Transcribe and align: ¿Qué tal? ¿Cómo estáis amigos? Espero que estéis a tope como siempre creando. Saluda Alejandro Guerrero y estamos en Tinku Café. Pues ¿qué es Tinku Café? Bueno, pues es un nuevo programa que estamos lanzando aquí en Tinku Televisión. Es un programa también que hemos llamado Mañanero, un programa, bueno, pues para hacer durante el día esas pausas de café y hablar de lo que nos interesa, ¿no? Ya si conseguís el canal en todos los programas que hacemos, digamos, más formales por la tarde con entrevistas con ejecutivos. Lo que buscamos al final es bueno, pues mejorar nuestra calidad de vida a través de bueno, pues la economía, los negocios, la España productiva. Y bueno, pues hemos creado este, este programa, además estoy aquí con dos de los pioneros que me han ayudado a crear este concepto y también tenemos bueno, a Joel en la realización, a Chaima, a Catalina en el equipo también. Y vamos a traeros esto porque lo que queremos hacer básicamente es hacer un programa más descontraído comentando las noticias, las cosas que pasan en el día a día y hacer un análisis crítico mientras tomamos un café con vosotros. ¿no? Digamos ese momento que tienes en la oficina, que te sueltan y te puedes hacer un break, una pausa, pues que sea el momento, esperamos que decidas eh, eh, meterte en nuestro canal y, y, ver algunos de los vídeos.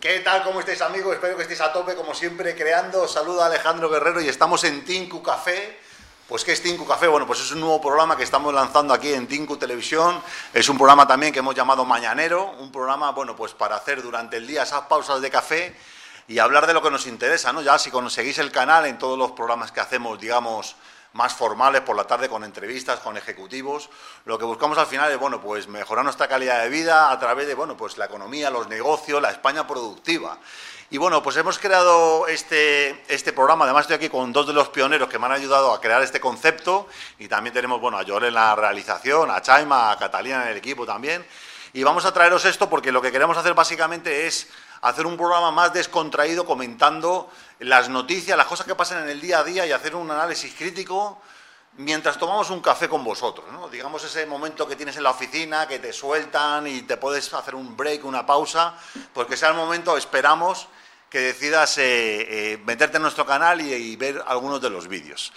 ¿Qué 0.00 0.20
tal? 0.20 0.42
¿Cómo 0.44 0.60
estáis 0.60 0.80
amigos? 0.80 1.12
Espero 1.12 1.36
que 1.36 1.42
estéis 1.42 1.60
a 1.60 1.74
tope 1.74 1.94
como 1.94 2.14
siempre 2.14 2.56
creando. 2.56 3.06
Saluda 3.06 3.44
Alejandro 3.44 3.90
Guerrero 3.90 4.22
y 4.22 4.28
estamos 4.30 4.64
en 4.64 4.82
Tinku 4.82 5.22
Café. 5.22 5.78
Pues 6.26 6.42
¿qué 6.42 6.52
es 6.52 6.62
Tinku 6.62 6.86
Café? 6.86 7.06
Bueno, 7.06 7.26
pues 7.26 7.40
es 7.40 7.52
un 7.52 7.60
nuevo 7.60 7.82
programa 7.82 8.16
que 8.16 8.22
estamos 8.22 8.54
lanzando 8.54 8.94
aquí 8.94 9.12
en 9.12 9.26
Tinku 9.26 9.58
Televisión. 9.58 10.22
Es 10.54 10.70
un 10.70 10.78
programa 10.78 11.06
también 11.06 11.34
que 11.34 11.40
hemos 11.40 11.54
llamado 11.54 11.84
Mañanero, 11.84 12.46
un 12.60 12.72
programa, 12.72 13.10
bueno, 13.10 13.36
pues 13.36 13.52
para 13.52 13.76
hacer 13.76 14.00
durante 14.00 14.38
el 14.38 14.46
día 14.46 14.62
esas 14.62 14.80
pausas 14.86 15.20
de 15.20 15.28
café 15.28 15.76
y 16.28 16.38
hablar 16.38 16.66
de 16.66 16.72
lo 16.72 16.80
que 16.80 16.90
nos 16.90 17.06
interesa, 17.06 17.52
¿no? 17.52 17.60
Ya 17.60 17.78
si 17.78 17.90
conseguís 17.90 18.38
el 18.38 18.50
canal 18.50 18.86
en 18.86 18.96
todos 18.96 19.18
los 19.18 19.32
programas 19.32 19.70
que 19.70 19.80
hacemos, 19.80 20.18
digamos, 20.18 20.76
más 21.12 21.34
formales 21.34 21.80
por 21.82 21.96
la 21.96 22.04
tarde 22.04 22.28
con 22.28 22.44
entrevistas 22.44 23.00
con 23.00 23.16
ejecutivos. 23.16 23.90
Lo 24.24 24.38
que 24.38 24.44
buscamos 24.44 24.78
al 24.78 24.86
final 24.86 25.10
es 25.10 25.18
bueno, 25.18 25.40
pues 25.40 25.68
mejorar 25.68 26.04
nuestra 26.04 26.28
calidad 26.28 26.62
de 26.62 26.68
vida 26.68 27.10
a 27.10 27.18
través 27.18 27.46
de 27.46 27.54
bueno, 27.54 27.76
pues 27.76 27.98
la 27.98 28.06
economía, 28.06 28.50
los 28.50 28.68
negocios, 28.68 29.20
la 29.20 29.30
España 29.30 29.66
productiva. 29.66 30.38
Y 30.92 30.98
bueno, 30.98 31.22
pues 31.22 31.36
hemos 31.36 31.58
creado 31.58 32.26
este, 32.26 33.04
este 33.06 33.32
programa, 33.32 33.64
además 33.64 33.82
estoy 33.82 33.96
aquí 33.96 34.08
con 34.08 34.32
dos 34.32 34.48
de 34.48 34.52
los 34.52 34.70
pioneros 34.70 35.08
que 35.08 35.20
me 35.20 35.26
han 35.26 35.32
ayudado 35.32 35.72
a 35.72 35.80
crear 35.80 36.02
este 36.02 36.18
concepto 36.18 36.88
y 37.18 37.28
también 37.28 37.54
tenemos 37.54 37.80
bueno, 37.80 37.96
a 37.96 38.04
Joel 38.04 38.24
en 38.24 38.34
la 38.34 38.56
realización, 38.56 39.30
a 39.30 39.40
Chaima, 39.40 39.92
a 39.92 39.98
Catalina 39.98 40.42
en 40.42 40.48
el 40.48 40.56
equipo 40.56 40.84
también. 40.84 41.24
Y 41.72 41.82
vamos 41.84 42.04
a 42.04 42.12
traeros 42.12 42.44
esto 42.44 42.68
porque 42.68 42.90
lo 42.90 43.00
que 43.00 43.12
queremos 43.12 43.36
hacer 43.36 43.54
básicamente 43.54 44.26
es 44.26 44.48
hacer 44.82 45.06
un 45.06 45.16
programa 45.16 45.50
más 45.50 45.72
descontraído 45.72 46.44
comentando 46.44 47.30
las 47.60 47.88
noticias, 47.88 48.36
las 48.36 48.46
cosas 48.46 48.66
que 48.66 48.74
pasan 48.74 49.04
en 49.04 49.10
el 49.10 49.20
día 49.20 49.38
a 49.38 49.44
día 49.44 49.66
y 49.66 49.72
hacer 49.72 49.94
un 49.94 50.10
análisis 50.10 50.52
crítico 50.54 51.20
mientras 51.76 52.18
tomamos 52.18 52.50
un 52.50 52.60
café 52.60 52.88
con 52.88 53.04
vosotros. 53.04 53.46
¿no? 53.52 53.68
Digamos 53.68 54.02
ese 54.02 54.26
momento 54.26 54.66
que 54.66 54.76
tienes 54.76 54.96
en 54.96 55.04
la 55.04 55.10
oficina, 55.10 55.68
que 55.68 55.78
te 55.78 55.92
sueltan 55.92 56.66
y 56.66 56.82
te 56.82 56.96
puedes 56.96 57.32
hacer 57.32 57.54
un 57.54 57.76
break, 57.76 58.04
una 58.04 58.26
pausa, 58.26 58.74
pues 59.12 59.28
que 59.28 59.36
sea 59.36 59.50
el 59.50 59.54
momento, 59.54 59.96
esperamos 59.96 60.68
que 61.08 61.18
decidas 61.20 61.76
eh, 61.78 61.82
eh, 62.52 62.62
meterte 62.64 62.96
en 62.96 63.02
nuestro 63.02 63.26
canal 63.26 63.60
y, 63.60 63.72
y, 63.72 63.96
ver 63.96 64.22
algunos 64.28 64.60
de 64.60 64.70
los 64.70 64.86
vídeos. 64.86 65.32